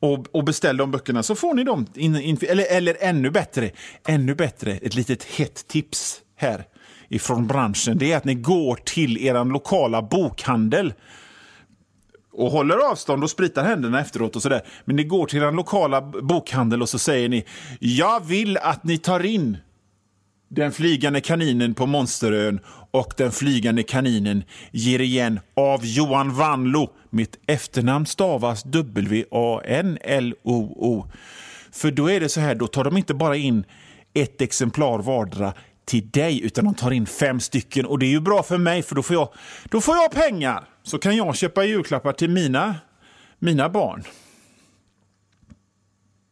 och, 0.00 0.26
och 0.32 0.44
beställ 0.44 0.76
de 0.76 0.90
böckerna 0.90 1.22
så 1.22 1.34
får 1.34 1.54
ni 1.54 1.64
dem. 1.64 1.86
In, 1.94 2.16
in, 2.16 2.38
eller, 2.48 2.64
eller 2.70 2.96
ännu 3.00 3.30
bättre, 3.30 3.70
ännu 4.06 4.34
bättre, 4.34 4.72
ett 4.72 4.94
litet 4.94 5.24
hett 5.24 5.68
tips 5.68 6.20
här 6.36 6.64
ifrån 7.08 7.46
branschen. 7.46 7.98
Det 7.98 8.12
är 8.12 8.16
att 8.16 8.24
ni 8.24 8.34
går 8.34 8.76
till 8.76 9.18
er 9.18 9.44
lokala 9.44 10.02
bokhandel 10.02 10.94
och 12.32 12.50
håller 12.50 12.90
avstånd 12.90 13.24
och 13.24 13.30
spritar 13.30 13.64
händerna 13.64 14.00
efteråt 14.00 14.36
och 14.36 14.42
sådär. 14.42 14.62
Men 14.84 14.96
ni 14.96 15.04
går 15.04 15.26
till 15.26 15.42
er 15.42 15.52
lokala 15.52 16.00
bokhandel 16.02 16.82
och 16.82 16.88
så 16.88 16.98
säger 16.98 17.28
ni 17.28 17.44
Jag 17.78 18.26
vill 18.26 18.56
att 18.56 18.84
ni 18.84 18.98
tar 18.98 19.24
in 19.24 19.58
den 20.54 20.72
flygande 20.72 21.20
kaninen 21.20 21.74
på 21.74 21.86
Monsterön 21.86 22.60
och 22.90 23.14
Den 23.16 23.32
flygande 23.32 23.82
kaninen 23.82 24.44
ger 24.70 25.00
igen 25.00 25.40
av 25.56 25.86
Johan 25.86 26.34
Vanlo. 26.34 26.90
Mitt 27.10 27.38
efternamn 27.46 28.06
stavas 28.06 28.64
W-A-N-L-O-O. 28.64 29.36
För 31.72 31.90
då 31.90 32.10
är 32.10 32.20
det 32.20 32.28
så 32.28 32.40
här, 32.40 32.54
då 32.54 32.66
tar 32.66 32.84
de 32.84 32.96
inte 32.96 33.14
bara 33.14 33.36
in 33.36 33.64
ett 34.14 34.40
exemplar 34.40 34.98
vardera 34.98 35.54
till 35.84 36.10
dig, 36.10 36.42
utan 36.42 36.64
de 36.64 36.74
tar 36.74 36.90
in 36.90 37.06
fem 37.06 37.40
stycken. 37.40 37.86
Och 37.86 37.98
det 37.98 38.06
är 38.06 38.10
ju 38.10 38.20
bra 38.20 38.42
för 38.42 38.58
mig, 38.58 38.82
för 38.82 38.94
då 38.94 39.02
får 39.02 39.16
jag, 39.16 39.28
då 39.64 39.80
får 39.80 39.96
jag 39.96 40.12
pengar. 40.12 40.68
Så 40.82 40.98
kan 40.98 41.16
jag 41.16 41.36
köpa 41.36 41.64
julklappar 41.64 42.12
till 42.12 42.30
mina, 42.30 42.74
mina 43.38 43.68
barn. 43.68 44.04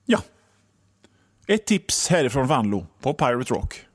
Ja. 0.06 0.18
Ett 1.46 1.66
tips 1.66 2.08
härifrån 2.08 2.46
Vanlo 2.46 2.86
på 3.00 3.14
Pirate 3.14 3.54
Rock. 3.54 3.86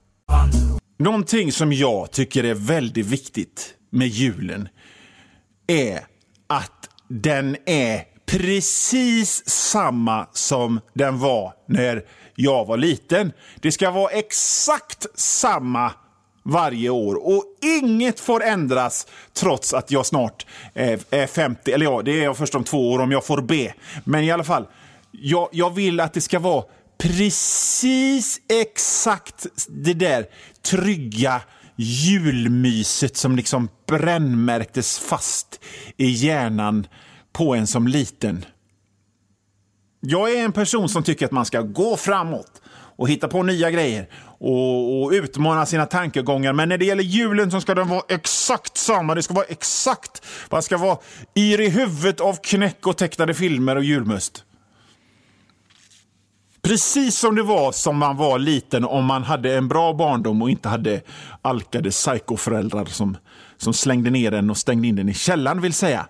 Någonting 0.99 1.51
som 1.51 1.73
jag 1.73 2.11
tycker 2.11 2.43
är 2.43 2.53
väldigt 2.53 3.05
viktigt 3.05 3.73
med 3.89 4.07
julen 4.07 4.69
är 5.67 5.99
att 6.47 6.89
den 7.07 7.57
är 7.65 8.03
precis 8.25 9.49
samma 9.49 10.27
som 10.33 10.79
den 10.93 11.19
var 11.19 11.53
när 11.67 12.05
jag 12.35 12.65
var 12.65 12.77
liten. 12.77 13.31
Det 13.61 13.71
ska 13.71 13.91
vara 13.91 14.11
exakt 14.11 15.05
samma 15.19 15.91
varje 16.43 16.89
år 16.89 17.27
och 17.27 17.43
inget 17.81 18.19
får 18.19 18.43
ändras 18.43 19.07
trots 19.33 19.73
att 19.73 19.91
jag 19.91 20.05
snart 20.05 20.45
eh, 20.73 20.99
är 21.09 21.27
50. 21.27 21.71
Eller 21.71 21.85
ja, 21.85 22.01
det 22.01 22.11
är 22.11 22.23
jag 22.23 22.37
först 22.37 22.55
om 22.55 22.63
två 22.63 22.91
år 22.91 22.99
om 22.99 23.11
jag 23.11 23.25
får 23.25 23.41
be. 23.41 23.73
Men 24.03 24.23
i 24.23 24.31
alla 24.31 24.43
fall, 24.43 24.67
jag, 25.11 25.49
jag 25.51 25.75
vill 25.75 25.99
att 25.99 26.13
det 26.13 26.21
ska 26.21 26.39
vara 26.39 26.63
precis 26.97 28.41
exakt 28.49 29.47
det 29.67 29.93
där 29.93 30.25
trygga 30.61 31.41
julmyset 31.75 33.17
som 33.17 33.35
liksom 33.35 33.69
brännmärktes 33.87 34.99
fast 34.99 35.59
i 35.97 36.09
hjärnan 36.09 36.87
på 37.33 37.55
en 37.55 37.67
som 37.67 37.87
liten. 37.87 38.45
Jag 39.99 40.33
är 40.33 40.45
en 40.45 40.51
person 40.51 40.89
som 40.89 41.03
tycker 41.03 41.25
att 41.25 41.31
man 41.31 41.45
ska 41.45 41.61
gå 41.61 41.97
framåt 41.97 42.61
och 42.97 43.09
hitta 43.09 43.27
på 43.27 43.43
nya 43.43 43.71
grejer 43.71 44.09
och, 44.39 45.03
och, 45.03 45.11
utmana 45.11 45.65
sina 45.65 45.85
tankegångar. 45.85 46.53
Men 46.53 46.69
när 46.69 46.77
det 46.77 46.85
gäller 46.85 47.03
julen 47.03 47.51
så 47.51 47.61
ska 47.61 47.75
den 47.75 47.87
vara 47.87 48.03
exakt 48.09 48.77
samma. 48.77 49.15
Det 49.15 49.23
ska 49.23 49.33
vara 49.33 49.45
exakt. 49.45 50.25
Man 50.51 50.63
ska 50.63 50.77
vara 50.77 50.97
yr 51.35 51.61
i 51.61 51.69
huvudet 51.69 52.21
av 52.21 52.37
knäck 52.43 52.87
och 52.87 52.97
tecknade 52.97 53.33
filmer 53.33 53.75
och 53.75 53.83
julmust. 53.83 54.43
Precis 56.67 57.17
som 57.17 57.35
det 57.35 57.43
var 57.43 57.71
som 57.71 57.97
man 57.97 58.17
var 58.17 58.39
liten 58.39 58.85
om 58.85 59.05
man 59.05 59.23
hade 59.23 59.55
en 59.55 59.67
bra 59.67 59.93
barndom 59.93 60.41
och 60.41 60.49
inte 60.49 60.69
hade 60.69 61.01
alkade 61.41 61.89
psykoföräldrar 61.89 62.85
som, 62.85 63.17
som 63.57 63.73
slängde 63.73 64.09
ner 64.09 64.31
en 64.31 64.49
och 64.49 64.57
stängde 64.57 64.87
in 64.87 64.95
den 64.95 65.09
i 65.09 65.13
källaren 65.13 65.61
vill 65.61 65.73
säga. 65.73 66.07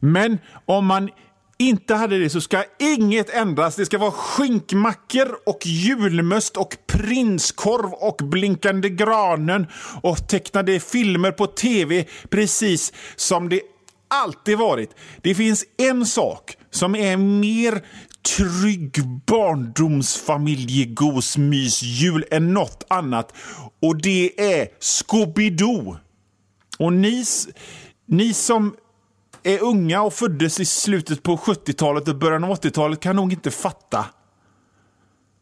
Men 0.00 0.38
om 0.66 0.86
man 0.86 1.10
inte 1.58 1.94
hade 1.94 2.18
det 2.18 2.30
så 2.30 2.40
ska 2.40 2.64
inget 2.78 3.30
ändras. 3.30 3.76
Det 3.76 3.86
ska 3.86 3.98
vara 3.98 4.10
skinkmackor 4.10 5.28
och 5.46 5.66
julmust 5.66 6.56
och 6.56 6.76
prinskorv 6.86 7.92
och 7.92 8.16
blinkande 8.28 8.88
granen 8.88 9.66
och 10.02 10.28
tecknade 10.28 10.80
filmer 10.80 11.32
på 11.32 11.46
tv 11.46 12.04
precis 12.30 12.92
som 13.16 13.48
det 13.48 13.60
alltid 14.08 14.58
varit. 14.58 14.90
Det 15.22 15.34
finns 15.34 15.64
en 15.76 16.06
sak 16.06 16.57
som 16.70 16.94
är 16.94 17.16
mer 17.16 17.84
trygg 18.36 18.98
barndomsfamiljegosmysjul 19.26 22.24
än 22.30 22.54
något 22.54 22.84
annat. 22.88 23.32
Och 23.82 24.02
det 24.02 24.52
är 24.54 24.68
Scooby-Doo. 24.80 25.96
Och 26.78 26.92
ni, 26.92 27.24
ni 28.06 28.34
som 28.34 28.76
är 29.42 29.62
unga 29.62 30.02
och 30.02 30.14
föddes 30.14 30.60
i 30.60 30.64
slutet 30.64 31.22
på 31.22 31.36
70-talet 31.36 32.08
och 32.08 32.16
början 32.16 32.44
av 32.44 32.50
80-talet 32.50 33.00
kan 33.00 33.16
nog 33.16 33.32
inte 33.32 33.50
fatta 33.50 34.06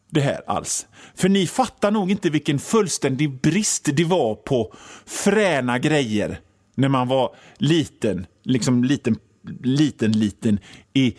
det 0.09 0.21
här 0.21 0.41
alls. 0.47 0.87
För 1.15 1.29
ni 1.29 1.47
fattar 1.47 1.91
nog 1.91 2.11
inte 2.11 2.29
vilken 2.29 2.59
fullständig 2.59 3.41
brist 3.41 3.89
det 3.93 4.03
var 4.03 4.35
på 4.35 4.73
fräna 5.05 5.79
grejer 5.79 6.39
när 6.75 6.89
man 6.89 7.07
var 7.07 7.35
liten, 7.57 8.25
liksom 8.43 8.83
liten 8.83 9.17
liten, 9.63 10.11
liten 10.11 10.59
i 10.93 11.15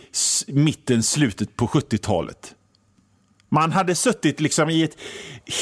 mitten, 0.47 1.03
slutet 1.03 1.57
på 1.57 1.67
70-talet. 1.67 2.55
Man 3.51 3.73
hade 3.73 3.95
suttit 3.95 4.41
liksom 4.41 4.71
i 4.71 4.83
ett 4.83 4.97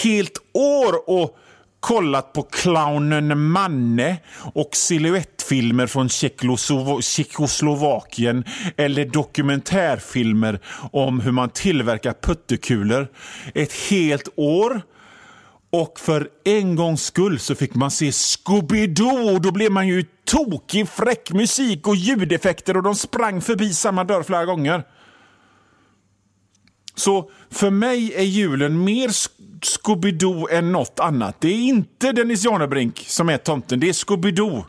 helt 0.03 0.39
år 0.53 1.11
och 1.11 1.37
kollat 1.81 2.33
på 2.33 2.43
clownen 2.43 3.51
Manne 3.51 4.17
och 4.55 4.69
siluettfilmer 4.73 5.87
från 5.87 6.09
Tjeckoslovakien 7.03 8.45
eller 8.77 9.05
dokumentärfilmer 9.05 10.61
om 10.93 11.21
hur 11.21 11.33
man 11.33 11.51
tillverkar 11.51 12.15
puttekulor. 12.23 13.09
Ett 13.55 13.73
helt 13.73 14.29
år. 14.37 14.83
Och 15.71 16.01
för 16.01 16.29
en 16.45 16.77
gångs 16.77 17.05
skull 17.05 17.39
så 17.39 17.55
fick 17.55 17.75
man 17.75 17.91
se 17.91 18.11
Scooby-Doo 18.11 19.35
och 19.35 19.41
då 19.41 19.53
blev 19.53 19.73
man 19.73 19.89
ju 19.89 20.05
tokig, 20.25 20.89
fräck 20.89 21.31
musik 21.31 21.87
och 21.87 21.97
ljudeffekter 21.97 22.77
och 22.77 22.83
de 22.83 22.95
sprang 22.95 23.41
förbi 23.41 23.75
samma 23.75 24.05
dörr 24.05 24.23
flera 24.23 24.45
gånger. 24.45 24.85
Så 26.95 27.31
för 27.51 27.71
mig 27.71 28.13
är 28.15 28.23
julen 28.23 28.85
mer 28.85 29.09
Scooby-Doo 29.61 30.51
än 30.51 30.73
något 30.73 31.01
annat. 31.01 31.41
Det 31.41 31.49
är 31.49 31.61
inte 31.61 32.13
Dennis 32.13 32.45
Janebrink 32.45 33.05
som 33.07 33.29
är 33.29 33.39
tomten, 33.39 33.81
det 33.81 33.89
är 33.89 33.93
Scooby-Doo. 33.93 34.65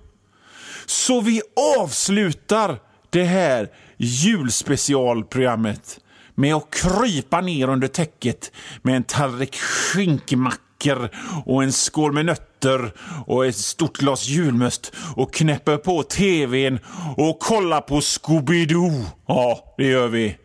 Så 0.85 1.21
vi 1.21 1.41
avslutar 1.79 2.79
det 3.09 3.23
här 3.23 3.69
julspecialprogrammet 3.97 5.99
med 6.35 6.55
att 6.55 6.71
krypa 6.71 7.41
ner 7.41 7.69
under 7.69 7.87
täcket 7.87 8.51
med 8.81 8.95
en 8.95 9.03
tallrik 9.03 9.55
skinkmacka 9.55 10.66
mackor 10.77 11.09
och 11.45 11.63
en 11.63 11.71
skål 11.71 12.13
med 12.13 12.25
nötter 12.25 12.91
och 13.25 13.45
ett 13.45 13.55
stort 13.55 13.97
glas 13.97 14.27
julmust 14.27 14.91
och 15.15 15.33
knäpper 15.33 15.77
på 15.77 16.03
tvn 16.03 16.79
och 17.17 17.39
kollar 17.39 17.81
på 17.81 17.99
Scooby-Doo. 17.99 19.05
Ja, 19.27 19.75
det 19.77 19.85
gör 19.85 20.07
vi. 20.07 20.37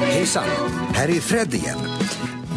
Hejsan, 0.00 0.44
här 0.94 1.08
är 1.08 1.20
Fred 1.20 1.54
igen. 1.54 1.97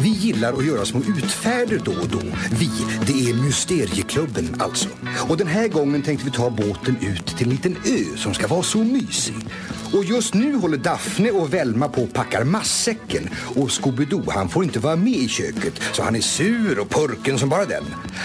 Vi 0.02 0.08
gillar 0.08 0.52
att 0.52 0.66
göra 0.66 0.84
små 0.84 1.00
utfärder 1.00 1.80
då 1.84 1.92
och 1.92 2.08
då. 2.08 2.22
Vi, 2.50 2.70
det 3.06 3.30
är 3.30 3.34
Mysterieklubben 3.34 4.56
alltså. 4.58 4.88
Och 5.28 5.36
den 5.36 5.46
här 5.46 5.68
gången 5.68 6.02
tänkte 6.02 6.24
vi 6.24 6.30
ta 6.30 6.50
båten 6.50 6.96
ut 7.00 7.26
till 7.26 7.46
en 7.46 7.50
liten 7.50 7.76
ö 7.76 8.16
som 8.16 8.34
ska 8.34 8.46
vara 8.46 8.62
så 8.62 8.78
mysig. 8.78 9.34
Och 9.92 10.04
just 10.04 10.34
nu 10.34 10.56
håller 10.56 10.76
Daphne 10.76 11.30
och 11.30 11.54
Velma 11.54 11.88
på 11.88 12.02
och 12.02 12.12
packar 12.12 12.44
massäcken. 12.44 13.28
Och 13.56 13.68
Scooby-Doo, 13.68 14.30
han 14.30 14.48
får 14.48 14.64
inte 14.64 14.78
vara 14.78 14.96
med 14.96 15.12
i 15.12 15.28
köket 15.28 15.80
så 15.92 16.02
han 16.02 16.16
är 16.16 16.20
sur 16.20 16.78
och 16.78 16.90
purken 16.90 17.38
som 17.38 17.48
bara 17.48 17.64
den. 17.64 17.84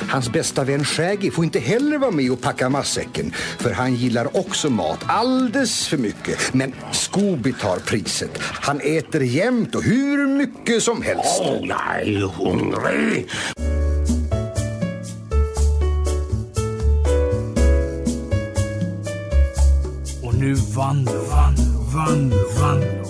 Hans 0.10 0.32
bästa 0.32 0.63
vän 0.63 0.86
Shaggy 0.86 1.32
får 1.32 1.43
inte 1.43 1.60
heller 1.60 1.97
vara 1.97 2.12
med 2.12 2.32
och 2.32 2.41
packa 2.41 2.69
massäcken 2.69 3.32
för 3.58 3.71
han 3.71 3.95
gillar 3.95 4.38
också 4.38 4.69
mat 4.69 4.99
alldeles 5.08 5.88
för 5.88 5.97
mycket. 5.97 6.53
Men 6.53 6.73
Scooby 6.91 7.53
tar 7.53 7.80
priset. 7.80 8.38
Han 8.41 8.82
äter 8.82 9.23
jämt 9.23 9.75
och 9.75 9.84
hur 9.84 10.27
mycket 10.27 10.84
som 10.84 11.01
helst. 11.01 11.41
Åh, 11.41 11.67
jag 11.67 12.01
är 12.01 12.21
hungrig. 12.21 13.27
Nu 20.47 20.55
Vanlo, 20.73 21.12
Vanlo, 21.29 21.86
Vanlo, 21.91 22.47
Vanlo. 22.55 23.07